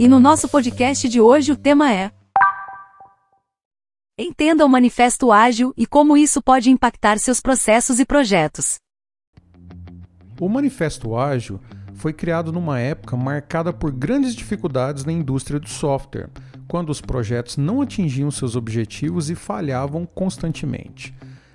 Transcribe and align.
E 0.00 0.06
no 0.06 0.20
nosso 0.20 0.48
podcast 0.48 1.08
de 1.08 1.20
hoje 1.20 1.50
o 1.50 1.56
tema 1.56 1.92
é 1.92 2.12
Entenda 4.16 4.64
o 4.64 4.68
Manifesto 4.68 5.32
Ágil 5.32 5.74
e 5.76 5.86
como 5.86 6.16
isso 6.16 6.40
pode 6.40 6.70
impactar 6.70 7.18
seus 7.18 7.40
processos 7.40 7.98
e 7.98 8.04
projetos. 8.04 8.76
O 10.40 10.48
Manifesto 10.48 11.16
Ágil 11.16 11.58
foi 11.94 12.12
criado 12.12 12.52
numa 12.52 12.78
época 12.78 13.16
marcada 13.16 13.72
por 13.72 13.90
grandes 13.90 14.36
dificuldades 14.36 15.04
na 15.04 15.10
indústria 15.10 15.58
do 15.58 15.68
software, 15.68 16.30
quando 16.68 16.90
os 16.90 17.00
projetos 17.00 17.56
não 17.56 17.82
atingiam 17.82 18.30
seus 18.30 18.54
objetivos 18.54 19.30
e 19.30 19.34
falhavam 19.34 20.06
constantemente. 20.06 21.12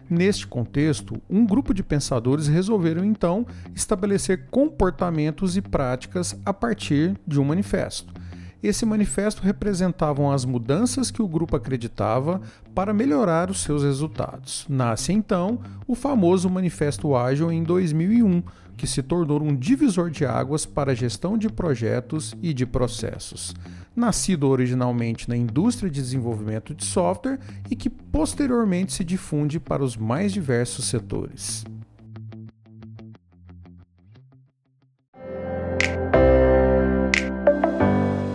Neste 0.10 0.46
contexto, 0.46 1.16
um 1.30 1.46
grupo 1.46 1.74
de 1.74 1.82
pensadores 1.82 2.48
resolveram 2.48 3.06
então 3.06 3.48
estabelecer 3.74 4.48
comportamentos 4.52 5.56
e 5.56 5.62
práticas 5.62 6.38
a 6.46 6.54
partir 6.54 7.18
de 7.26 7.40
um 7.40 7.46
manifesto. 7.46 8.14
Esse 8.64 8.86
manifesto 8.86 9.42
representavam 9.42 10.32
as 10.32 10.46
mudanças 10.46 11.12
que 11.12 11.22
o 11.22 11.28
grupo 11.28 11.54
acreditava 11.54 12.40
para 12.74 12.94
melhorar 12.94 13.52
os 13.52 13.62
seus 13.62 13.84
resultados. 13.84 14.66
Nasce 14.70 15.12
então 15.12 15.60
o 15.86 15.94
famoso 15.94 16.50
Manifesto 16.50 17.14
Ágil 17.14 17.52
em 17.52 17.62
2001, 17.62 18.42
que 18.78 18.88
se 18.88 19.04
tornou 19.04 19.44
um 19.44 19.54
divisor 19.54 20.10
de 20.10 20.26
águas 20.26 20.66
para 20.66 20.94
a 20.94 20.96
gestão 20.96 21.38
de 21.38 21.50
projetos 21.50 22.34
e 22.42 22.54
de 22.54 22.66
processos. 22.66 23.54
Nascido 23.94 24.48
originalmente 24.48 25.28
na 25.28 25.36
indústria 25.36 25.90
de 25.90 26.02
desenvolvimento 26.02 26.74
de 26.74 26.86
software 26.86 27.40
e 27.70 27.76
que 27.76 27.90
posteriormente 27.90 28.94
se 28.94 29.04
difunde 29.04 29.60
para 29.60 29.84
os 29.84 29.98
mais 29.98 30.32
diversos 30.32 30.86
setores. 30.86 31.66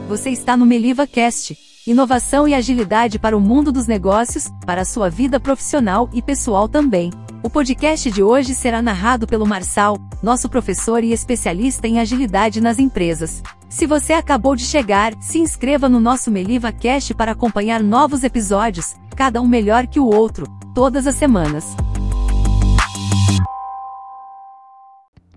Você 0.09 0.30
está 0.30 0.57
no 0.57 0.65
Meliva 0.65 1.07
Cast. 1.07 1.55
Inovação 1.87 2.48
e 2.48 2.55
agilidade 2.55 3.19
para 3.19 3.37
o 3.37 3.41
mundo 3.41 3.70
dos 3.70 3.87
negócios, 3.87 4.48
para 4.65 4.81
a 4.81 4.84
sua 4.84 5.11
vida 5.11 5.39
profissional 5.39 6.09
e 6.15 6.23
pessoal 6.23 6.67
também. 6.67 7.11
O 7.42 7.50
podcast 7.50 8.11
de 8.11 8.23
hoje 8.23 8.55
será 8.55 8.81
narrado 8.81 9.27
pelo 9.27 9.47
Marçal, 9.47 9.98
nosso 10.23 10.48
professor 10.48 11.05
e 11.05 11.12
especialista 11.12 11.87
em 11.87 12.00
agilidade 12.00 12.59
nas 12.59 12.78
empresas. 12.78 13.42
Se 13.69 13.87
você 13.87 14.15
acabou 14.15 14.56
de 14.56 14.65
chegar, 14.65 15.12
se 15.20 15.41
inscreva 15.41 15.91
no 15.91 16.00
nosso 16.00 16.31
Meliva 16.31 16.72
Cast 16.72 17.12
para 17.12 17.33
acompanhar 17.33 17.83
novos 17.83 18.25
episódios, 18.25 18.97
cada 19.15 19.43
um 19.43 19.47
melhor 19.47 19.87
que 19.87 20.00
o 20.00 20.06
outro, 20.06 20.47
todas 20.75 21.06
as 21.06 21.17
semanas. 21.17 21.77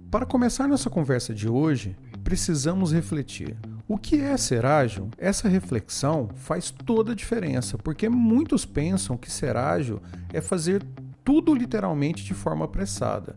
Para 0.09 0.25
começar 0.25 0.66
nossa 0.66 0.89
conversa 0.89 1.33
de 1.33 1.50
hoje, 1.50 1.94
precisamos 2.23 2.94
refletir. 2.94 3.58
O 3.94 3.97
que 3.97 4.22
é 4.22 4.38
ser 4.38 4.66
ágil? 4.66 5.09
Essa 5.17 5.50
reflexão 5.50 6.30
faz 6.34 6.72
toda 6.72 7.11
a 7.11 7.16
diferença, 7.16 7.78
porque 7.78 8.08
muitos 8.08 8.66
pensam 8.66 9.17
que 9.17 9.30
ser 9.30 9.58
ágil 9.58 10.02
é 10.31 10.39
fazer 10.39 10.81
tudo 11.25 11.53
literalmente 11.53 12.23
de 12.23 12.34
forma 12.34 12.64
apressada. 12.64 13.36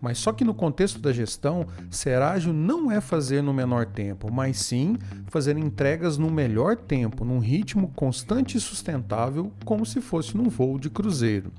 Mas 0.00 0.18
só 0.18 0.32
que 0.32 0.44
no 0.44 0.54
contexto 0.54 1.00
da 1.00 1.12
gestão, 1.12 1.66
ser 1.90 2.22
ágil 2.22 2.52
não 2.52 2.88
é 2.88 3.00
fazer 3.00 3.42
no 3.42 3.52
menor 3.52 3.84
tempo, 3.84 4.32
mas 4.32 4.58
sim 4.58 4.96
fazer 5.26 5.58
entregas 5.58 6.16
no 6.16 6.30
melhor 6.30 6.76
tempo, 6.76 7.24
num 7.24 7.40
ritmo 7.40 7.88
constante 7.88 8.56
e 8.56 8.60
sustentável, 8.60 9.50
como 9.64 9.84
se 9.84 10.00
fosse 10.00 10.36
num 10.36 10.48
voo 10.48 10.78
de 10.78 10.88
cruzeiro. 10.88 11.50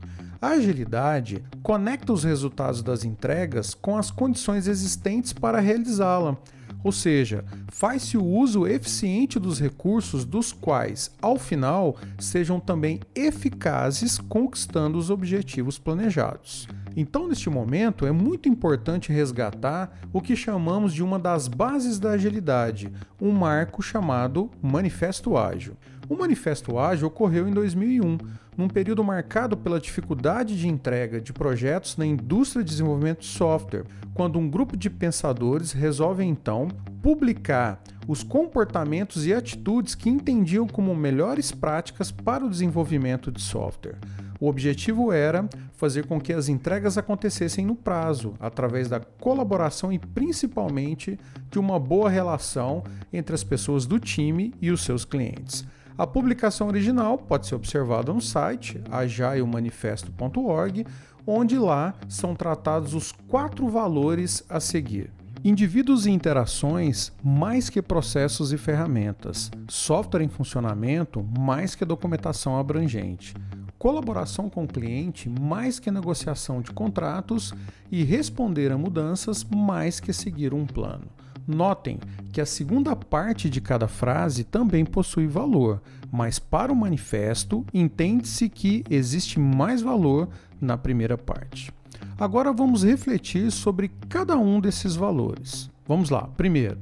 A 0.42 0.52
agilidade 0.52 1.44
conecta 1.62 2.14
os 2.14 2.24
resultados 2.24 2.82
das 2.82 3.04
entregas 3.04 3.74
com 3.74 3.98
as 3.98 4.10
condições 4.10 4.70
existentes 4.70 5.34
para 5.34 5.60
realizá-la 5.60 6.38
ou 6.84 6.92
seja, 6.92 7.44
faz-se 7.70 8.18
o 8.18 8.24
uso 8.24 8.68
eficiente 8.68 9.40
dos 9.40 9.60
recursos 9.60 10.24
dos 10.26 10.52
quais, 10.54 11.12
ao 11.22 11.38
final, 11.38 11.98
sejam 12.20 12.60
também 12.60 13.00
eficazes 13.16 14.18
conquistando 14.18 14.98
os 14.98 15.10
objetivos 15.10 15.78
planejados. 15.78 16.68
Então, 16.96 17.28
neste 17.28 17.50
momento, 17.50 18.06
é 18.06 18.12
muito 18.12 18.50
importante 18.50 19.12
resgatar 19.12 20.00
o 20.12 20.20
que 20.20 20.36
chamamos 20.36 20.94
de 20.94 21.04
uma 21.04 21.20
das 21.20 21.48
bases 21.48 22.00
da 22.00 22.12
agilidade, 22.12 22.92
um 23.22 23.32
marco 23.32 23.84
chamado 23.84 24.50
Manifesto 24.62 25.38
Ágil. 25.38 25.78
O 26.10 26.16
Manifesto 26.16 26.80
Ágil 26.80 27.10
ocorreu 27.10 27.50
em 27.50 27.52
2001, 27.52 28.18
num 28.56 28.70
período 28.70 29.04
marcado 29.04 29.58
pela 29.58 29.78
dificuldade 29.78 30.58
de 30.58 30.66
entrega 30.66 31.20
de 31.20 31.34
projetos 31.34 31.98
na 31.98 32.06
indústria 32.06 32.64
de 32.64 32.70
desenvolvimento 32.70 33.20
de 33.20 33.26
software, 33.26 33.84
quando 34.14 34.40
um 34.40 34.50
grupo 34.50 34.78
de 34.78 34.90
pensadores 34.90 35.74
resolve 35.74 36.24
então 36.24 36.70
publicar 37.02 37.82
os 38.08 38.24
comportamentos 38.24 39.26
e 39.26 39.34
atitudes 39.34 39.96
que 39.96 40.10
entendiam 40.10 40.66
como 40.66 40.96
melhores 40.96 41.52
práticas 41.52 42.10
para 42.10 42.46
o 42.46 42.50
desenvolvimento 42.50 43.30
de 43.30 43.42
software. 43.42 43.98
O 44.40 44.48
objetivo 44.48 45.12
era 45.12 45.50
fazer 45.74 46.06
com 46.06 46.22
que 46.22 46.32
as 46.32 46.48
entregas 46.48 46.98
acontecessem 46.98 47.66
no 47.66 47.76
prazo, 47.76 48.34
através 48.40 48.88
da 48.88 49.00
colaboração 49.00 49.92
e 49.92 50.00
principalmente 50.00 51.20
de 51.52 51.60
uma 51.60 51.78
boa 51.78 52.10
relação 52.10 52.82
entre 53.12 53.36
as 53.36 53.44
pessoas 53.44 53.86
do 53.86 54.00
time 54.00 54.54
e 54.62 54.72
os 54.72 54.84
seus 54.84 55.04
clientes. 55.04 55.66
A 55.98 56.06
publicação 56.06 56.68
original 56.68 57.18
pode 57.18 57.48
ser 57.48 57.56
observada 57.56 58.14
no 58.14 58.22
site 58.22 58.80
agilemanifesto.org, 58.92 60.86
onde 61.26 61.58
lá 61.58 61.96
são 62.08 62.36
tratados 62.36 62.94
os 62.94 63.12
quatro 63.12 63.68
valores 63.68 64.44
a 64.48 64.60
seguir. 64.60 65.10
Indivíduos 65.44 66.06
e 66.06 66.12
interações 66.12 67.12
mais 67.24 67.68
que 67.68 67.82
processos 67.82 68.54
e 68.54 68.58
ferramentas. 68.58 69.50
Software 69.68 70.22
em 70.22 70.30
funcionamento 70.30 71.26
mais 71.40 71.74
que 71.74 71.84
documentação 71.84 72.60
abrangente. 72.60 73.34
Colaboração 73.80 74.52
com 74.52 74.66
o 74.66 74.68
cliente 74.68 75.28
mais 75.28 75.80
que 75.80 75.90
negociação 75.90 76.62
de 76.62 76.70
contratos 76.72 77.56
e 77.92 78.04
responder 78.04 78.72
a 78.72 78.78
mudanças 78.78 79.44
mais 79.44 80.00
que 80.00 80.14
seguir 80.14 80.54
um 80.54 80.68
plano. 80.68 81.08
Notem 81.48 81.98
que 82.34 82.42
a 82.42 82.46
segunda 82.46 82.96
parte 82.96 83.50
de 83.50 83.62
cada 83.62 83.88
frase 83.88 84.44
também 84.44 84.84
possui 84.84 85.28
valor, 85.28 85.82
mas 86.12 86.40
para 86.40 86.74
o 86.74 86.76
manifesto 86.76 87.66
entende-se 87.74 88.50
que 88.50 88.84
existe 88.90 89.40
mais 89.40 89.82
valor 89.82 90.28
na 90.60 90.78
primeira 90.78 91.18
parte. 91.18 91.72
Agora 92.20 92.52
vamos 92.52 92.84
refletir 92.84 93.52
sobre 93.52 93.90
cada 94.10 94.38
um 94.38 94.60
desses 94.60 94.96
valores. 94.96 95.70
Vamos 95.88 96.10
lá. 96.10 96.28
Primeiro, 96.36 96.80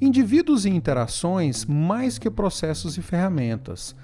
indivíduos 0.00 0.64
e 0.64 0.70
interações 0.70 1.64
mais 1.66 2.18
que 2.18 2.30
processos 2.30 2.96
e 2.96 3.02
ferramentas. 3.02 3.94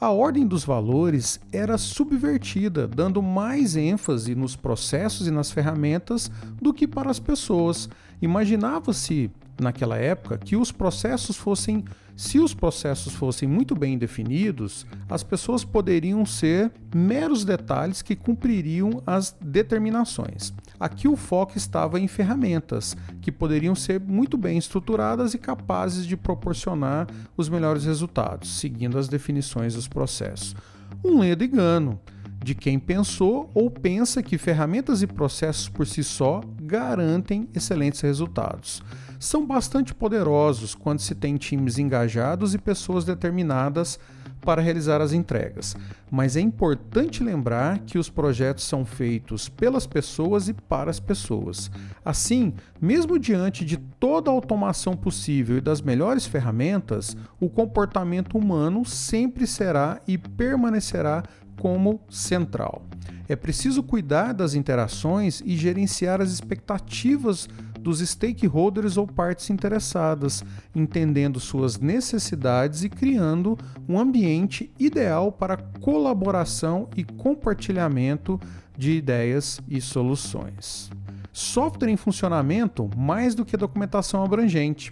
A 0.00 0.10
ordem 0.10 0.46
dos 0.46 0.64
valores 0.64 1.38
era 1.52 1.76
subvertida, 1.76 2.88
dando 2.88 3.22
mais 3.22 3.76
ênfase 3.76 4.34
nos 4.34 4.56
processos 4.56 5.26
e 5.26 5.30
nas 5.30 5.50
ferramentas 5.50 6.30
do 6.60 6.72
que 6.72 6.88
para 6.88 7.10
as 7.10 7.20
pessoas. 7.20 7.86
Imaginava-se 8.22 9.30
naquela 9.60 9.96
época 9.96 10.38
que 10.38 10.56
os 10.56 10.72
processos 10.72 11.36
fossem, 11.36 11.84
se 12.16 12.38
os 12.38 12.54
processos 12.54 13.14
fossem 13.14 13.48
muito 13.48 13.74
bem 13.74 13.96
definidos, 13.98 14.86
as 15.08 15.22
pessoas 15.22 15.64
poderiam 15.64 16.24
ser 16.26 16.72
meros 16.94 17.44
detalhes 17.44 18.02
que 18.02 18.16
cumpririam 18.16 19.02
as 19.06 19.36
determinações. 19.40 20.52
Aqui 20.78 21.06
o 21.06 21.16
foco 21.16 21.56
estava 21.56 22.00
em 22.00 22.08
ferramentas 22.08 22.96
que 23.20 23.30
poderiam 23.30 23.74
ser 23.74 24.00
muito 24.00 24.36
bem 24.36 24.56
estruturadas 24.56 25.34
e 25.34 25.38
capazes 25.38 26.06
de 26.06 26.16
proporcionar 26.16 27.06
os 27.36 27.48
melhores 27.48 27.84
resultados, 27.84 28.58
seguindo 28.58 28.98
as 28.98 29.08
definições 29.08 29.74
dos 29.74 29.86
processos. 29.86 30.56
Um 31.04 31.20
ledo 31.20 31.44
engano 31.44 32.00
de 32.42 32.54
quem 32.54 32.78
pensou 32.78 33.50
ou 33.54 33.70
pensa 33.70 34.22
que 34.22 34.38
ferramentas 34.38 35.02
e 35.02 35.06
processos 35.06 35.68
por 35.68 35.86
si 35.86 36.02
só 36.02 36.40
garantem 36.62 37.48
excelentes 37.54 38.00
resultados 38.00 38.82
são 39.20 39.46
bastante 39.46 39.94
poderosos 39.94 40.74
quando 40.74 41.00
se 41.00 41.14
tem 41.14 41.36
times 41.36 41.78
engajados 41.78 42.54
e 42.54 42.58
pessoas 42.58 43.04
determinadas 43.04 43.98
para 44.40 44.62
realizar 44.62 45.02
as 45.02 45.12
entregas. 45.12 45.76
Mas 46.10 46.36
é 46.36 46.40
importante 46.40 47.22
lembrar 47.22 47.80
que 47.80 47.98
os 47.98 48.08
projetos 48.08 48.64
são 48.64 48.82
feitos 48.82 49.50
pelas 49.50 49.86
pessoas 49.86 50.48
e 50.48 50.54
para 50.54 50.90
as 50.90 50.98
pessoas. 50.98 51.70
Assim, 52.02 52.54
mesmo 52.80 53.18
diante 53.18 53.62
de 53.62 53.76
toda 53.76 54.30
a 54.30 54.34
automação 54.34 54.96
possível 54.96 55.58
e 55.58 55.60
das 55.60 55.82
melhores 55.82 56.24
ferramentas, 56.24 57.14
o 57.38 57.50
comportamento 57.50 58.38
humano 58.38 58.86
sempre 58.86 59.46
será 59.46 60.00
e 60.08 60.16
permanecerá 60.16 61.22
como 61.58 62.00
central. 62.08 62.86
É 63.28 63.36
preciso 63.36 63.82
cuidar 63.82 64.32
das 64.32 64.54
interações 64.54 65.42
e 65.44 65.56
gerenciar 65.56 66.20
as 66.20 66.32
expectativas 66.32 67.46
dos 67.80 68.00
stakeholders 68.00 68.96
ou 68.96 69.06
partes 69.06 69.50
interessadas, 69.50 70.44
entendendo 70.74 71.40
suas 71.40 71.78
necessidades 71.78 72.84
e 72.84 72.88
criando 72.88 73.58
um 73.88 73.98
ambiente 73.98 74.70
ideal 74.78 75.32
para 75.32 75.56
colaboração 75.56 76.88
e 76.96 77.04
compartilhamento 77.04 78.38
de 78.76 78.92
ideias 78.92 79.60
e 79.68 79.80
soluções. 79.80 80.90
Software 81.32 81.90
em 81.90 81.96
funcionamento 81.96 82.90
mais 82.96 83.34
do 83.34 83.44
que 83.44 83.56
documentação 83.56 84.22
abrangente. 84.22 84.90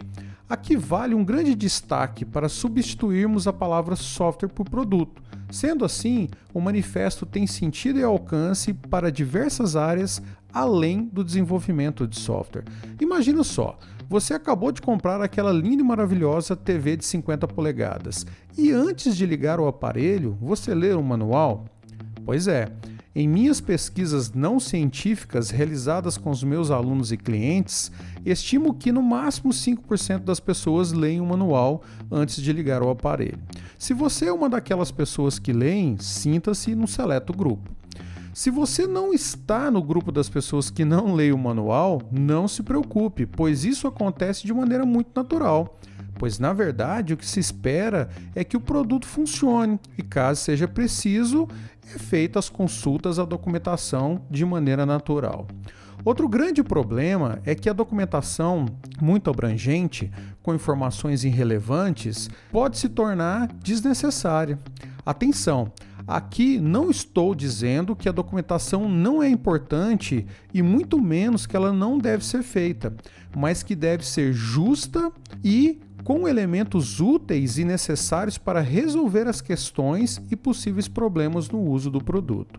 Aqui 0.48 0.76
vale 0.76 1.14
um 1.14 1.24
grande 1.24 1.54
destaque 1.54 2.24
para 2.24 2.48
substituirmos 2.48 3.46
a 3.46 3.52
palavra 3.52 3.96
software 3.96 4.48
por 4.48 4.68
produto. 4.68 5.22
Sendo 5.50 5.84
assim, 5.84 6.28
o 6.54 6.60
manifesto 6.60 7.26
tem 7.26 7.46
sentido 7.46 7.98
e 7.98 8.02
alcance 8.02 8.72
para 8.72 9.12
diversas 9.12 9.76
áreas 9.76 10.22
além 10.52 11.04
do 11.12 11.24
desenvolvimento 11.24 12.06
de 12.06 12.18
software. 12.18 12.64
Imagina 13.00 13.44
só, 13.44 13.78
você 14.08 14.34
acabou 14.34 14.72
de 14.72 14.80
comprar 14.80 15.20
aquela 15.20 15.52
linda 15.52 15.82
e 15.82 15.84
maravilhosa 15.84 16.56
TV 16.56 16.96
de 16.96 17.04
50 17.04 17.46
polegadas 17.48 18.26
e 18.56 18.70
antes 18.70 19.16
de 19.16 19.26
ligar 19.26 19.60
o 19.60 19.66
aparelho, 19.66 20.36
você 20.40 20.74
lê 20.74 20.92
o 20.92 21.02
manual? 21.02 21.66
Pois 22.24 22.48
é. 22.48 22.68
Em 23.14 23.26
minhas 23.26 23.60
pesquisas 23.60 24.32
não 24.32 24.60
científicas 24.60 25.50
realizadas 25.50 26.16
com 26.16 26.30
os 26.30 26.44
meus 26.44 26.70
alunos 26.70 27.10
e 27.10 27.16
clientes, 27.16 27.90
estimo 28.24 28.72
que 28.72 28.92
no 28.92 29.02
máximo 29.02 29.50
5% 29.50 30.20
das 30.20 30.38
pessoas 30.38 30.92
leem 30.92 31.20
o 31.20 31.26
manual 31.26 31.82
antes 32.12 32.40
de 32.40 32.52
ligar 32.52 32.80
o 32.82 32.90
aparelho. 32.90 33.38
Se 33.78 33.92
você 33.92 34.26
é 34.26 34.32
uma 34.32 34.48
daquelas 34.48 34.90
pessoas 34.90 35.38
que 35.38 35.52
leem, 35.52 35.96
sinta-se 35.98 36.74
no 36.74 36.86
seleto 36.86 37.32
grupo. 37.32 37.77
Se 38.38 38.50
você 38.50 38.86
não 38.86 39.12
está 39.12 39.68
no 39.68 39.82
grupo 39.82 40.12
das 40.12 40.28
pessoas 40.28 40.70
que 40.70 40.84
não 40.84 41.12
leem 41.12 41.32
o 41.32 41.36
manual, 41.36 42.00
não 42.08 42.46
se 42.46 42.62
preocupe, 42.62 43.26
pois 43.26 43.64
isso 43.64 43.88
acontece 43.88 44.46
de 44.46 44.54
maneira 44.54 44.86
muito 44.86 45.10
natural. 45.12 45.76
Pois 46.16 46.38
na 46.38 46.52
verdade 46.52 47.12
o 47.12 47.16
que 47.16 47.26
se 47.26 47.40
espera 47.40 48.08
é 48.36 48.44
que 48.44 48.56
o 48.56 48.60
produto 48.60 49.08
funcione 49.08 49.80
e, 49.98 50.04
caso 50.04 50.40
seja 50.40 50.68
preciso, 50.68 51.48
é 51.92 51.98
feita 51.98 52.38
as 52.38 52.48
consultas 52.48 53.18
à 53.18 53.24
documentação 53.24 54.22
de 54.30 54.44
maneira 54.44 54.86
natural. 54.86 55.48
Outro 56.04 56.28
grande 56.28 56.62
problema 56.62 57.40
é 57.44 57.56
que 57.56 57.68
a 57.68 57.72
documentação 57.72 58.66
muito 59.00 59.28
abrangente, 59.28 60.12
com 60.44 60.54
informações 60.54 61.24
irrelevantes, 61.24 62.30
pode 62.52 62.78
se 62.78 62.88
tornar 62.88 63.48
desnecessária. 63.64 64.60
Atenção! 65.04 65.72
Aqui 66.08 66.58
não 66.58 66.90
estou 66.90 67.34
dizendo 67.34 67.94
que 67.94 68.08
a 68.08 68.12
documentação 68.12 68.88
não 68.88 69.22
é 69.22 69.28
importante 69.28 70.26
e 70.54 70.62
muito 70.62 70.98
menos 70.98 71.44
que 71.44 71.54
ela 71.54 71.70
não 71.70 71.98
deve 71.98 72.24
ser 72.24 72.42
feita, 72.42 72.96
mas 73.36 73.62
que 73.62 73.76
deve 73.76 74.06
ser 74.06 74.32
justa 74.32 75.12
e 75.44 75.78
com 76.02 76.26
elementos 76.26 76.98
úteis 76.98 77.58
e 77.58 77.64
necessários 77.66 78.38
para 78.38 78.62
resolver 78.62 79.28
as 79.28 79.42
questões 79.42 80.18
e 80.30 80.34
possíveis 80.34 80.88
problemas 80.88 81.50
no 81.50 81.60
uso 81.60 81.90
do 81.90 82.02
produto. 82.02 82.58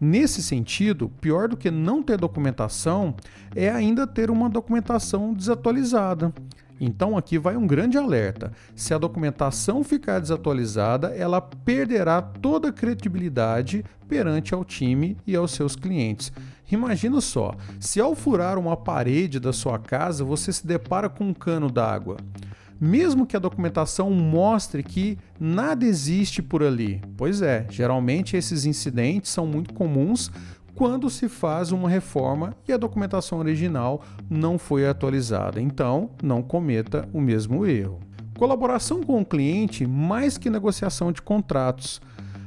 Nesse 0.00 0.40
sentido, 0.40 1.10
pior 1.20 1.48
do 1.48 1.56
que 1.56 1.72
não 1.72 2.00
ter 2.00 2.16
documentação 2.16 3.16
é 3.56 3.68
ainda 3.68 4.06
ter 4.06 4.30
uma 4.30 4.48
documentação 4.48 5.34
desatualizada. 5.34 6.32
Então 6.80 7.16
aqui 7.16 7.38
vai 7.38 7.56
um 7.56 7.66
grande 7.66 7.96
alerta. 7.96 8.52
Se 8.74 8.92
a 8.92 8.98
documentação 8.98 9.84
ficar 9.84 10.20
desatualizada, 10.20 11.08
ela 11.08 11.40
perderá 11.40 12.20
toda 12.20 12.68
a 12.68 12.72
credibilidade 12.72 13.84
perante 14.08 14.54
ao 14.54 14.64
time 14.64 15.16
e 15.26 15.34
aos 15.36 15.52
seus 15.52 15.76
clientes. 15.76 16.32
Imagina 16.70 17.20
só, 17.20 17.54
se 17.78 18.00
ao 18.00 18.14
furar 18.14 18.58
uma 18.58 18.76
parede 18.76 19.38
da 19.38 19.52
sua 19.52 19.78
casa, 19.78 20.24
você 20.24 20.52
se 20.52 20.66
depara 20.66 21.08
com 21.08 21.24
um 21.24 21.34
cano 21.34 21.70
d'água 21.70 22.16
mesmo 22.80 23.26
que 23.26 23.36
a 23.36 23.40
documentação 23.40 24.10
mostre 24.10 24.82
que 24.82 25.18
nada 25.38 25.84
existe 25.84 26.42
por 26.42 26.62
ali. 26.62 27.00
Pois 27.16 27.40
é, 27.40 27.66
geralmente 27.70 28.36
esses 28.36 28.64
incidentes 28.64 29.30
são 29.30 29.46
muito 29.46 29.72
comuns 29.72 30.30
quando 30.74 31.08
se 31.08 31.28
faz 31.28 31.70
uma 31.70 31.88
reforma 31.88 32.56
e 32.66 32.72
a 32.72 32.76
documentação 32.76 33.38
original 33.38 34.02
não 34.28 34.58
foi 34.58 34.86
atualizada. 34.86 35.60
Então, 35.60 36.10
não 36.22 36.42
cometa 36.42 37.08
o 37.12 37.20
mesmo 37.20 37.64
erro. 37.64 38.00
Colaboração 38.36 39.02
com 39.02 39.20
o 39.20 39.24
cliente 39.24 39.86
mais 39.86 40.36
que 40.36 40.50
negociação 40.50 41.12
de 41.12 41.22
contratos. 41.22 42.00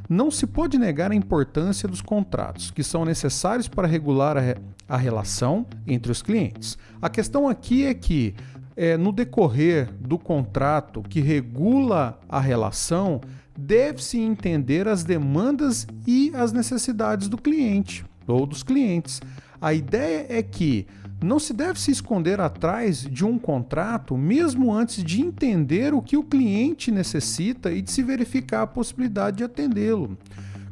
Não 0.09 0.29
se 0.29 0.45
pode 0.45 0.77
negar 0.77 1.11
a 1.11 1.15
importância 1.15 1.87
dos 1.87 2.01
contratos, 2.01 2.71
que 2.71 2.83
são 2.83 3.05
necessários 3.05 3.67
para 3.67 3.87
regular 3.87 4.37
a, 4.37 4.41
re 4.41 4.55
a 4.87 4.97
relação 4.97 5.65
entre 5.85 6.11
os 6.11 6.21
clientes. 6.21 6.77
A 7.01 7.09
questão 7.09 7.47
aqui 7.47 7.85
é 7.85 7.93
que, 7.93 8.33
é, 8.75 8.95
no 8.95 9.11
decorrer 9.11 9.89
do 9.99 10.17
contrato 10.17 11.01
que 11.01 11.19
regula 11.19 12.19
a 12.29 12.39
relação, 12.39 13.19
deve-se 13.57 14.17
entender 14.17 14.87
as 14.87 15.03
demandas 15.03 15.85
e 16.05 16.31
as 16.33 16.53
necessidades 16.53 17.27
do 17.27 17.37
cliente 17.37 18.05
ou 18.27 18.45
dos 18.45 18.63
clientes. 18.63 19.21
A 19.59 19.73
ideia 19.73 20.25
é 20.29 20.43
que 20.43 20.85
não 21.23 21.39
se 21.39 21.51
deve 21.51 21.79
se 21.79 21.89
esconder 21.89 22.39
atrás 22.39 23.01
de 23.01 23.25
um 23.25 23.39
contrato, 23.39 24.15
mesmo 24.15 24.71
antes 24.71 25.03
de 25.03 25.21
entender 25.21 25.93
o 25.93 26.01
que 26.01 26.15
o 26.15 26.23
cliente 26.23 26.91
necessita 26.91 27.71
e 27.71 27.81
de 27.81 27.91
se 27.91 28.03
verificar 28.03 28.61
a 28.63 28.67
possibilidade 28.67 29.37
de 29.37 29.43
atendê-lo. 29.43 30.17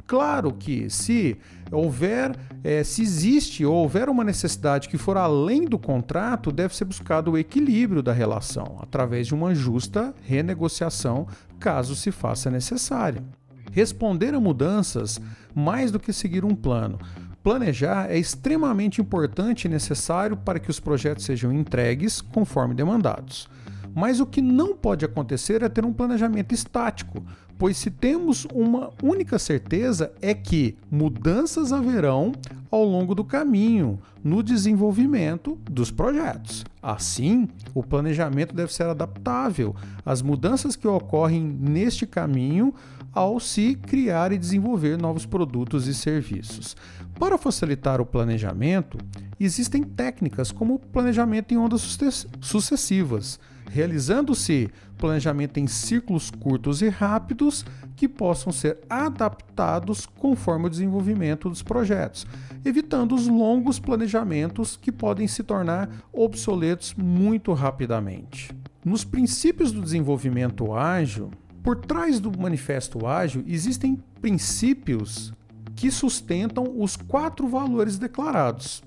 Claro 0.06 0.54
que 0.54 0.88
se 0.88 1.36
houver, 1.72 2.36
é, 2.64 2.84
se 2.84 3.02
existe 3.02 3.66
ou 3.66 3.74
houver 3.74 4.08
uma 4.08 4.24
necessidade 4.24 4.88
que 4.88 5.00
for 5.00 5.18
além 5.18 5.66
do 5.66 5.80
contrato, 5.80 6.52
deve 6.52 6.76
ser 6.76 6.86
buscado 6.86 7.32
o 7.32 7.38
equilíbrio 7.38 8.04
da 8.04 8.14
relação 8.14 8.78
através 8.80 9.26
de 9.26 9.34
uma 9.34 9.56
justa 9.56 10.14
renegociação, 10.22 11.26
caso 11.60 11.96
se 11.96 12.12
faça 12.12 12.52
necessária. 12.52 13.24
Responder 13.72 14.36
a 14.36 14.40
mudanças 14.40 15.20
mais 15.56 15.92
do 15.92 16.00
que 16.00 16.14
seguir 16.14 16.46
um 16.46 16.56
plano. 16.56 17.00
Planejar 17.46 18.08
é 18.10 18.18
extremamente 18.18 19.00
importante 19.00 19.66
e 19.66 19.70
necessário 19.70 20.36
para 20.36 20.58
que 20.58 20.72
os 20.72 20.80
projetos 20.80 21.26
sejam 21.26 21.54
entregues 21.54 22.20
conforme 22.20 22.74
demandados. 22.74 23.48
Mas 23.94 24.20
o 24.20 24.26
que 24.26 24.42
não 24.42 24.76
pode 24.76 25.06
acontecer 25.06 25.62
é 25.62 25.70
ter 25.70 25.86
um 25.86 25.94
planejamento 25.94 26.56
estático, 26.56 27.24
pois 27.56 27.78
se 27.78 27.92
temos 27.92 28.48
uma 28.52 28.90
única 29.04 29.38
certeza 29.38 30.12
é 30.24 30.34
que 30.34 30.76
mudanças 30.90 31.72
haverão 31.72 32.32
ao 32.72 32.84
longo 32.84 33.14
do 33.14 33.24
caminho 33.24 34.00
no 34.24 34.42
desenvolvimento 34.42 35.56
dos 35.70 35.92
projetos. 35.92 36.66
Assim, 36.82 37.48
o 37.76 37.84
planejamento 37.84 38.56
deve 38.56 38.74
ser 38.74 38.88
adaptável 38.88 39.76
às 40.04 40.20
mudanças 40.24 40.76
que 40.76 40.88
ocorrem 40.88 41.44
neste 41.44 42.08
caminho 42.08 42.74
ao 43.16 43.40
se 43.40 43.76
criar 43.76 44.34
e 44.34 44.38
desenvolver 44.38 44.98
novos 44.98 45.26
produtos 45.26 45.88
e 45.88 45.94
serviços. 45.94 46.76
Para 47.18 47.38
facilitar 47.38 48.02
o 48.02 48.06
planejamento, 48.06 48.98
existem 49.40 49.84
técnicas 49.84 50.52
como 50.52 50.78
planejamento 50.78 51.54
em 51.54 51.58
ondas 51.58 51.98
sucessivas, 52.42 53.40
realizando-se 53.72 54.70
planejamento 54.98 55.60
em 55.60 55.68
ciclos 55.68 56.30
curtos 56.30 56.82
e 56.82 56.90
rápidos 56.90 57.66
que 57.96 58.08
possam 58.08 58.52
ser 58.52 58.80
adaptados 58.90 60.06
conforme 60.06 60.68
o 60.68 60.70
desenvolvimento 60.70 61.50
dos 61.50 61.64
projetos, 61.64 62.28
evitando 62.66 63.16
os 63.16 63.28
longos 63.28 63.80
planejamentos 63.80 64.76
que 64.76 64.92
podem 64.92 65.28
se 65.28 65.42
tornar 65.42 65.90
obsoletos 66.12 66.94
muito 66.94 67.54
rapidamente. 67.54 68.52
Nos 68.84 69.04
princípios 69.06 69.72
do 69.72 69.82
desenvolvimento 69.82 70.74
ágil, 70.74 71.32
por 71.66 71.78
trás 71.78 72.20
do 72.20 72.32
manifesto 72.38 73.08
ágil 73.08 73.44
existem 73.48 73.96
princípios 74.22 75.34
que 75.76 75.90
sustentam 75.90 76.76
os 76.78 76.96
quatro 76.96 77.48
valores 77.48 77.98
declarados. 77.98 78.84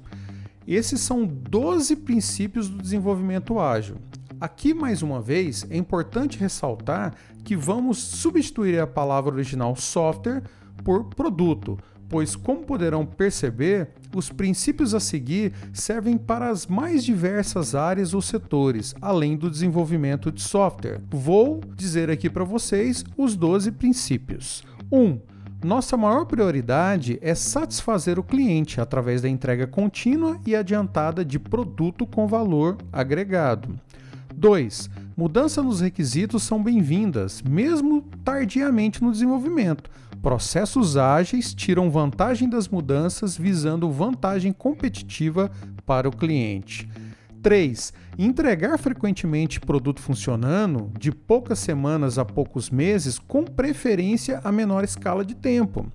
Esses 0.64 1.00
são 1.00 1.26
12 1.26 1.97
princípios 1.97 2.68
do 2.68 2.80
desenvolvimento 2.80 3.58
ágil. 3.58 3.97
Aqui, 4.40 4.73
mais 4.73 5.02
uma 5.02 5.20
vez, 5.20 5.66
é 5.68 5.76
importante 5.76 6.38
ressaltar 6.38 7.16
que 7.42 7.56
vamos 7.56 7.99
substituir 7.99 8.78
a 8.78 8.87
palavra 8.87 9.35
original 9.35 9.75
software 9.75 10.44
por 10.85 11.06
produto, 11.06 11.76
pois, 12.08 12.34
como 12.34 12.64
poderão 12.64 13.04
perceber, 13.04 13.88
os 14.14 14.30
princípios 14.30 14.94
a 14.94 15.00
seguir 15.00 15.52
servem 15.72 16.16
para 16.16 16.48
as 16.48 16.66
mais 16.66 17.04
diversas 17.04 17.74
áreas 17.74 18.14
ou 18.14 18.22
setores, 18.22 18.94
além 19.00 19.36
do 19.36 19.50
desenvolvimento 19.50 20.32
de 20.32 20.40
software. 20.40 21.00
Vou 21.10 21.60
dizer 21.76 22.10
aqui 22.10 22.30
para 22.30 22.44
vocês 22.44 23.04
os 23.16 23.36
12 23.36 23.72
princípios. 23.72 24.62
1. 24.90 24.98
Um, 24.98 25.20
nossa 25.62 25.96
maior 25.96 26.24
prioridade 26.24 27.18
é 27.20 27.34
satisfazer 27.34 28.16
o 28.16 28.22
cliente 28.22 28.80
através 28.80 29.20
da 29.20 29.28
entrega 29.28 29.66
contínua 29.66 30.38
e 30.46 30.54
adiantada 30.54 31.24
de 31.24 31.36
produto 31.38 32.06
com 32.06 32.28
valor 32.28 32.78
agregado. 32.92 33.78
2. 34.34 34.88
Mudança 35.16 35.60
nos 35.60 35.80
requisitos 35.80 36.44
são 36.44 36.62
bem-vindas, 36.62 37.42
mesmo 37.42 38.02
tardiamente 38.24 39.02
no 39.02 39.10
desenvolvimento, 39.10 39.90
Processos 40.22 40.96
ágeis 40.96 41.54
tiram 41.54 41.90
vantagem 41.90 42.48
das 42.48 42.68
mudanças 42.68 43.37
visando 43.37 43.90
vantagem 43.90 44.52
competitiva 44.52 45.50
para 45.87 46.08
o 46.08 46.16
cliente. 46.16 46.88
3. 47.40 47.92
Entregar 48.18 48.78
frequentemente 48.78 49.60
produto 49.60 50.00
funcionando, 50.00 50.90
de 50.98 51.12
poucas 51.12 51.60
semanas 51.60 52.18
a 52.18 52.25
poucos 52.25 52.68
meses, 52.68 53.18
com 53.18 53.44
preferência 53.44 54.40
a 54.42 54.50
menor 54.50 54.82
escala 54.82 55.25
de 55.25 55.37
tempo. 55.37 55.87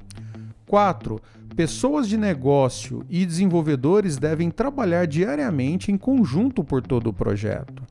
4. 0.67 1.21
Pessoas 1.55 2.07
de 2.07 2.17
negócio 2.17 3.05
e 3.09 3.25
desenvolvedores 3.25 4.17
devem 4.17 4.49
trabalhar 4.49 5.05
diariamente 5.05 5.91
em 5.91 5.97
conjunto 5.97 6.63
por 6.63 6.81
todo 6.81 7.07
o 7.07 7.13
projeto. 7.13 7.83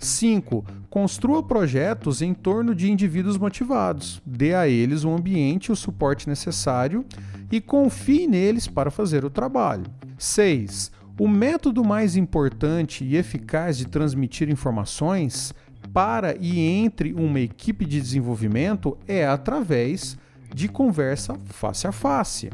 5. 0.00 0.64
Construa 0.88 1.42
projetos 1.42 2.22
em 2.22 2.32
torno 2.32 2.74
de 2.74 2.90
indivíduos 2.90 3.36
motivados. 3.36 4.20
Dê 4.24 4.54
a 4.54 4.66
eles 4.66 5.04
o 5.04 5.10
ambiente 5.10 5.66
e 5.66 5.72
o 5.72 5.76
suporte 5.76 6.28
necessário 6.28 7.04
e 7.52 7.60
confie 7.60 8.26
neles 8.26 8.66
para 8.66 8.90
fazer 8.90 9.24
o 9.24 9.30
trabalho. 9.30 9.84
6. 10.18 10.90
O 11.18 11.28
método 11.28 11.84
mais 11.84 12.16
importante 12.16 13.04
e 13.04 13.16
eficaz 13.16 13.76
de 13.76 13.86
transmitir 13.86 14.48
informações 14.48 15.52
para 15.92 16.34
e 16.40 16.60
entre 16.60 17.12
uma 17.12 17.40
equipe 17.40 17.84
de 17.84 18.00
desenvolvimento 18.00 18.96
é 19.06 19.26
através 19.26 20.16
de 20.54 20.66
conversa 20.66 21.34
face 21.46 21.86
a 21.86 21.92
face. 21.92 22.50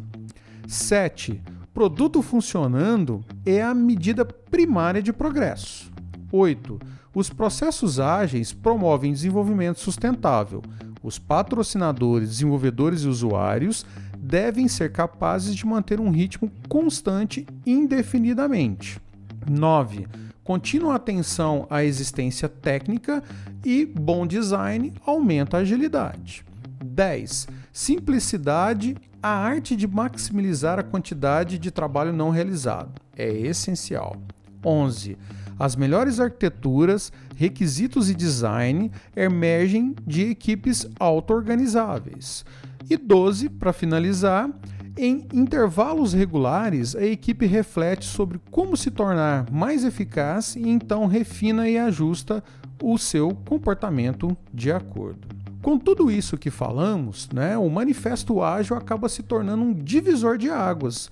7. 0.67 1.41
Produto 1.73 2.23
funcionando 2.23 3.25
é 3.45 3.63
a 3.63 3.75
medida 3.75 4.25
primária 4.25 5.03
de 5.03 5.13
progresso. 5.13 5.93
8. 6.33 6.79
Os 7.17 7.31
processos 7.31 7.99
ágeis 7.99 8.53
promovem 8.53 9.11
desenvolvimento 9.11 9.81
sustentável. 9.81 10.63
Os 11.03 11.19
patrocinadores, 11.19 12.29
desenvolvedores 12.29 13.05
e 13.05 13.09
usuários 13.09 13.87
devem 14.19 14.69
ser 14.69 14.93
capazes 14.93 15.57
de 15.57 15.65
manter 15.65 15.99
um 15.99 16.11
ritmo 16.11 16.53
constante 16.69 17.47
indefinidamente. 17.65 19.01
9. 19.49 20.07
Contínua 20.45 20.95
atenção 20.95 21.67
à 21.71 21.83
existência 21.83 22.51
técnica 22.51 23.23
e 23.65 23.87
bom 23.87 24.27
design 24.27 24.93
aumenta 25.07 25.57
a 25.57 25.61
agilidade. 25.61 26.45
10. 26.85 27.49
Simplicidade, 27.73 28.95
a 29.23 29.31
arte 29.31 29.75
de 29.75 29.89
maximizar 29.89 30.79
a 30.79 30.83
quantidade 30.83 31.59
de 31.59 31.71
trabalho 31.71 32.13
não 32.13 32.29
realizado. 32.29 33.01
É 33.17 33.27
essencial. 33.27 34.19
11. 34.63 35.17
As 35.59 35.75
melhores 35.75 36.21
arquiteturas, 36.21 37.13
requisitos 37.35 38.11
e 38.11 38.15
design 38.15 38.91
emergem 39.15 39.95
de 40.07 40.31
equipes 40.31 40.87
auto-organizáveis. 41.01 42.45
E 42.89 42.97
12, 42.97 43.49
para 43.49 43.73
finalizar, 43.73 44.51
em 44.97 45.27
intervalos 45.33 46.13
regulares, 46.13 46.97
a 46.97 47.05
equipe 47.05 47.47
reflete 47.47 48.05
sobre 48.05 48.41
como 48.51 48.77
se 48.77 48.91
tornar 48.91 49.51
mais 49.51 49.85
eficaz 49.85 50.57
e 50.57 50.69
então 50.69 51.07
refina 51.07 51.69
e 51.69 51.77
ajusta 51.77 52.43
o 52.83 52.97
seu 52.97 53.35
comportamento 53.47 54.37
de 54.53 54.71
acordo. 54.71 55.29
Com 55.63 55.79
tudo 55.79 56.11
isso 56.11 56.39
que 56.39 56.51
falamos, 56.51 57.29
né, 57.33 57.59
o 57.59 57.69
manifesto 57.69 58.43
ágil 58.43 58.77
acaba 58.77 59.09
se 59.09 59.23
tornando 59.23 59.65
um 59.65 59.75
divisor 59.75 60.39
de 60.39 60.49
águas 60.49 61.11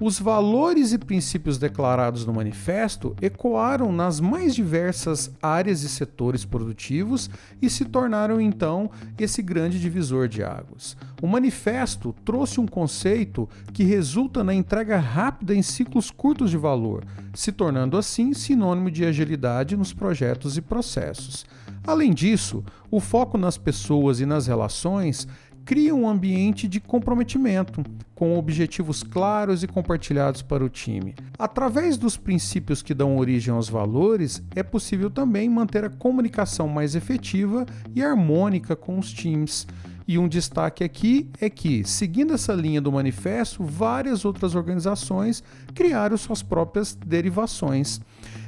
os 0.00 0.18
valores 0.18 0.92
e 0.92 0.98
princípios 0.98 1.56
declarados 1.56 2.26
no 2.26 2.32
manifesto 2.32 3.14
ecoaram 3.22 3.92
nas 3.92 4.18
mais 4.18 4.54
diversas 4.54 5.30
áreas 5.40 5.82
e 5.82 5.88
setores 5.88 6.44
produtivos 6.44 7.30
e 7.62 7.70
se 7.70 7.84
tornaram 7.84 8.40
então 8.40 8.90
esse 9.16 9.40
grande 9.40 9.78
divisor 9.78 10.26
de 10.26 10.42
águas. 10.42 10.96
O 11.22 11.28
manifesto 11.28 12.14
trouxe 12.24 12.60
um 12.60 12.66
conceito 12.66 13.48
que 13.72 13.84
resulta 13.84 14.42
na 14.42 14.52
entrega 14.52 14.98
rápida 14.98 15.54
em 15.54 15.62
ciclos 15.62 16.10
curtos 16.10 16.50
de 16.50 16.56
valor, 16.56 17.04
se 17.32 17.52
tornando 17.52 17.96
assim 17.96 18.34
sinônimo 18.34 18.90
de 18.90 19.04
agilidade 19.04 19.76
nos 19.76 19.92
projetos 19.92 20.56
e 20.56 20.60
processos. 20.60 21.46
Além 21.86 22.12
disso, 22.12 22.64
o 22.90 22.98
foco 22.98 23.38
nas 23.38 23.56
pessoas 23.56 24.18
e 24.18 24.26
nas 24.26 24.46
relações 24.46 25.28
cria 25.64 25.94
um 25.94 26.08
ambiente 26.08 26.68
de 26.68 26.80
comprometimento, 26.80 27.82
com 28.14 28.38
objetivos 28.38 29.02
claros 29.02 29.62
e 29.62 29.66
compartilhados 29.66 30.42
para 30.42 30.64
o 30.64 30.68
time. 30.68 31.14
Através 31.38 31.96
dos 31.96 32.16
princípios 32.16 32.82
que 32.82 32.94
dão 32.94 33.16
origem 33.16 33.52
aos 33.52 33.68
valores, 33.68 34.42
é 34.54 34.62
possível 34.62 35.10
também 35.10 35.48
manter 35.48 35.84
a 35.84 35.90
comunicação 35.90 36.68
mais 36.68 36.94
efetiva 36.94 37.64
e 37.94 38.02
harmônica 38.02 38.76
com 38.76 38.98
os 38.98 39.12
times. 39.12 39.66
E 40.06 40.18
um 40.18 40.28
destaque 40.28 40.84
aqui 40.84 41.30
é 41.40 41.48
que, 41.48 41.82
seguindo 41.84 42.34
essa 42.34 42.52
linha 42.52 42.80
do 42.80 42.92
manifesto, 42.92 43.64
várias 43.64 44.24
outras 44.24 44.54
organizações 44.54 45.42
criaram 45.74 46.16
suas 46.16 46.42
próprias 46.42 46.94
derivações. 46.94 48.00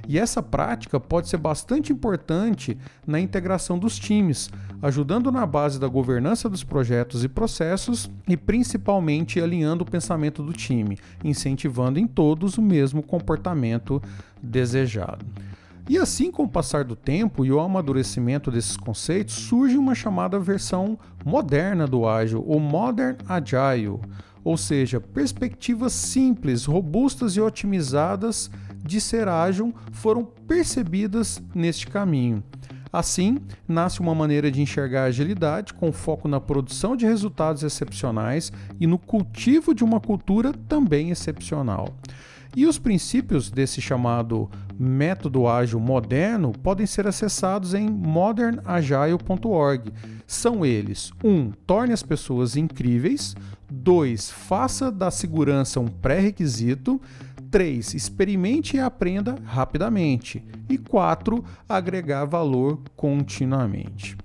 E 0.08 0.18
essa 0.18 0.42
prática 0.42 1.00
pode 1.00 1.28
ser 1.28 1.38
bastante 1.38 1.92
importante 1.92 2.78
na 3.06 3.20
integração 3.20 3.78
dos 3.78 3.98
times, 3.98 4.50
ajudando 4.80 5.32
na 5.32 5.44
base 5.44 5.80
da 5.80 5.88
governança 5.88 6.48
dos 6.48 6.62
projetos 6.62 7.24
e 7.24 7.28
processos 7.28 8.10
e 8.28 8.36
principalmente 8.36 9.40
alinhando 9.40 9.82
o 9.82 9.90
pensamento 9.90 10.42
do 10.42 10.52
time, 10.52 10.98
incentivando 11.24 11.98
em 11.98 12.06
todos 12.06 12.56
o 12.56 12.62
mesmo 12.62 13.02
comportamento 13.02 14.00
desejado. 14.42 15.24
E 15.88 15.96
assim, 15.96 16.32
com 16.32 16.42
o 16.42 16.48
passar 16.48 16.82
do 16.82 16.96
tempo 16.96 17.44
e 17.44 17.52
o 17.52 17.60
amadurecimento 17.60 18.50
desses 18.50 18.76
conceitos, 18.76 19.34
surge 19.34 19.78
uma 19.78 19.94
chamada 19.94 20.38
versão 20.38 20.98
moderna 21.24 21.86
do 21.86 22.08
ágil, 22.08 22.42
o 22.42 22.58
Modern 22.58 23.16
Agile, 23.28 24.00
ou 24.42 24.56
seja, 24.56 25.00
perspectivas 25.00 25.92
simples, 25.92 26.64
robustas 26.64 27.36
e 27.36 27.40
otimizadas 27.40 28.50
de 28.86 29.00
ser 29.00 29.28
ágil 29.28 29.74
foram 29.92 30.24
percebidas 30.24 31.42
neste 31.54 31.86
caminho. 31.86 32.42
Assim, 32.92 33.38
nasce 33.68 34.00
uma 34.00 34.14
maneira 34.14 34.50
de 34.50 34.62
enxergar 34.62 35.02
a 35.02 35.06
agilidade 35.06 35.74
com 35.74 35.92
foco 35.92 36.28
na 36.28 36.40
produção 36.40 36.96
de 36.96 37.04
resultados 37.04 37.62
excepcionais 37.62 38.50
e 38.80 38.86
no 38.86 38.98
cultivo 38.98 39.74
de 39.74 39.84
uma 39.84 40.00
cultura 40.00 40.52
também 40.66 41.10
excepcional. 41.10 41.94
E 42.56 42.64
os 42.64 42.78
princípios 42.78 43.50
desse 43.50 43.82
chamado 43.82 44.50
método 44.78 45.46
ágil 45.46 45.78
moderno 45.78 46.52
podem 46.62 46.86
ser 46.86 47.06
acessados 47.06 47.74
em 47.74 47.86
modernagile.org. 47.86 49.92
São 50.26 50.64
eles: 50.64 51.12
1. 51.22 51.28
Um, 51.28 51.52
torne 51.66 51.92
as 51.92 52.02
pessoas 52.02 52.56
incríveis. 52.56 53.36
2. 53.70 54.30
Faça 54.30 54.90
da 54.90 55.10
segurança 55.10 55.80
um 55.80 55.88
pré-requisito. 55.88 56.98
3. 57.50 57.94
Experimente 57.94 58.76
e 58.76 58.80
aprenda 58.80 59.36
rapidamente. 59.44 60.44
E 60.68 60.76
4. 60.78 61.44
Agregar 61.68 62.24
valor 62.24 62.80
continuamente. 62.96 64.16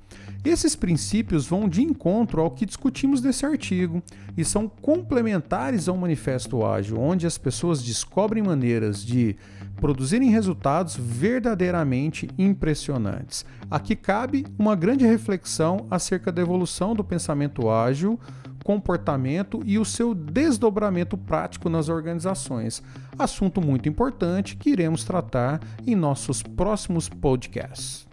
Esses 0.44 0.76
princípios 0.76 1.46
vão 1.46 1.70
de 1.70 1.84
encontro 1.84 2.42
ao 2.42 2.50
que 2.50 2.66
discutimos 2.66 3.22
nesse 3.22 3.46
artigo 3.46 4.02
e 4.36 4.44
são 4.44 4.68
complementares 4.68 5.88
ao 5.88 5.96
Manifesto 5.96 6.66
Ágil, 6.66 7.00
onde 7.00 7.28
as 7.28 7.38
pessoas 7.38 7.84
descobrem 7.84 8.42
maneiras 8.42 9.06
de 9.06 9.36
produzirem 9.76 10.32
resultados 10.32 10.96
verdadeiramente 10.96 12.28
impressionantes. 12.40 13.46
Aqui 13.70 13.96
cabe 13.96 14.48
uma 14.58 14.76
grande 14.76 15.06
reflexão 15.06 15.86
acerca 15.92 16.32
da 16.32 16.42
evolução 16.42 16.96
do 16.96 17.04
pensamento 17.04 17.70
ágil, 17.70 18.20
comportamento 18.64 19.62
e 19.66 19.78
o 19.78 19.86
seu 19.86 20.14
desdobramento 20.14 21.18
prático 21.18 21.70
nas 21.70 21.90
organizações. 21.90 22.82
Assunto 23.18 23.62
muito 23.62 23.90
importante 23.90 24.56
que 24.56 24.70
iremos 24.70 25.04
tratar 25.04 25.60
em 25.86 25.96
nossos 25.96 26.42
próximos 26.42 27.10
podcasts. 27.10 28.08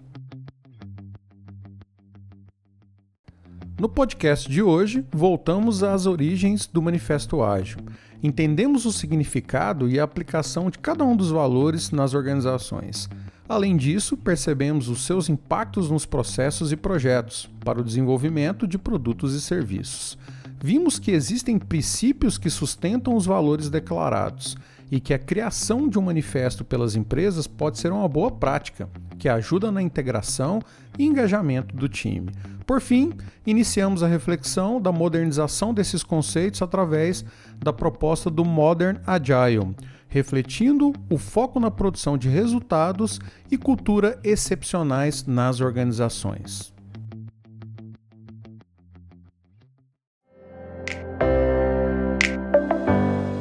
No 3.81 3.89
podcast 3.89 4.51
de 4.51 4.61
hoje, 4.61 5.07
voltamos 5.13 5.85
às 5.85 6.05
origens 6.05 6.67
do 6.67 6.83
Manifesto 6.83 7.45
Ágil. 7.45 7.79
Entendemos 8.21 8.85
o 8.85 8.93
significado 8.93 9.89
e 9.89 10.01
a 10.01 10.03
aplicação 10.03 10.69
de 10.69 10.81
cada 10.81 11.05
um 11.05 11.15
dos 11.15 11.31
valores 11.31 11.93
nas 11.93 12.13
organizações. 12.13 13.09
Além 13.49 13.77
disso, 13.77 14.17
percebemos 14.17 14.89
os 14.89 15.07
seus 15.07 15.29
impactos 15.29 15.89
nos 15.89 16.05
processos 16.05 16.73
e 16.73 16.77
projetos 16.77 17.49
para 17.65 17.81
o 17.81 17.85
desenvolvimento 17.85 18.67
de 18.67 18.77
produtos 18.77 19.33
e 19.35 19.41
serviços. 19.41 20.19
Vimos 20.61 20.99
que 20.99 21.13
existem 21.13 21.59
princípios 21.59 22.37
que 22.37 22.51
sustentam 22.51 23.15
os 23.15 23.25
valores 23.25 23.71
declarados 23.71 24.57
e 24.91 24.99
que 24.99 25.15
a 25.15 25.19
criação 25.19 25.89
de 25.89 25.99
um 25.99 26.03
manifesto 26.03 26.65
pelas 26.65 26.97
empresas 26.97 27.47
pode 27.47 27.79
ser 27.79 27.93
uma 27.93 28.09
boa 28.09 28.31
prática, 28.31 28.89
que 29.19 29.29
ajuda 29.29 29.71
na 29.71 29.81
integração 29.83 30.61
e 30.99 31.05
engajamento 31.05 31.77
do 31.77 31.89
time. 31.89 32.33
Por 32.67 32.81
fim, 32.81 33.13
iniciamos 33.47 34.03
a 34.03 34.09
reflexão 34.09 34.81
da 34.81 34.91
modernização 34.91 35.73
desses 35.73 36.03
conceitos 36.03 36.61
através 36.61 37.25
da 37.59 37.73
proposta 37.73 38.29
do 38.29 38.45
Modern 38.45 38.99
Agile, 39.07 39.75
refletindo 40.09 40.93
o 41.09 41.19
foco 41.19 41.61
na 41.61 41.71
produção 41.71 42.19
de 42.19 42.29
resultados 42.29 43.21
e 43.51 43.57
cultura 43.57 44.19
excepcionais 44.25 45.25
nas 45.25 45.61
organizações. 45.61 46.73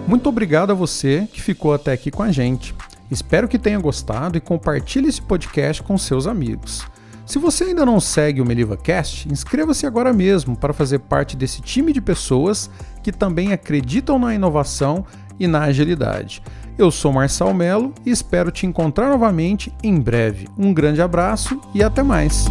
Muito 0.08 0.30
obrigado 0.30 0.72
a 0.72 0.74
você 0.74 1.28
que 1.34 1.42
ficou 1.42 1.74
até 1.74 1.92
aqui 1.92 2.10
com 2.10 2.24
a 2.24 2.32
gente. 2.32 2.74
Espero 3.12 3.48
que 3.48 3.60
tenha 3.60 3.78
gostado 3.78 4.38
e 4.38 4.42
compartilhe 4.42 5.10
esse 5.10 5.22
podcast 5.22 5.84
com 5.84 5.98
seus 5.98 6.26
amigos. 6.26 6.88
Se 7.26 7.38
você 7.38 7.66
ainda 7.66 7.86
não 7.86 8.00
segue 8.00 8.42
o 8.42 8.46
MelivaCast, 8.46 9.28
inscreva-se 9.30 9.86
agora 9.86 10.14
mesmo 10.14 10.56
para 10.56 10.74
fazer 10.74 11.00
parte 11.00 11.36
desse 11.36 11.62
time 11.62 11.92
de 11.92 12.00
pessoas 12.00 12.70
que 13.04 13.12
também 13.12 13.52
acreditam 13.52 14.18
na 14.18 14.34
inovação 14.34 15.06
e 15.38 15.46
na 15.46 15.64
agilidade. 15.64 16.42
Eu 16.78 16.90
sou 16.90 17.12
Marçal 17.12 17.54
Melo 17.54 17.94
e 18.06 18.12
espero 18.12 18.50
te 18.50 18.66
encontrar 18.66 19.10
novamente 19.10 19.74
em 19.84 20.00
breve. 20.00 20.48
Um 20.58 20.74
grande 20.74 21.02
abraço 21.02 21.60
e 21.74 21.84
até 21.84 22.02
mais! 22.02 22.46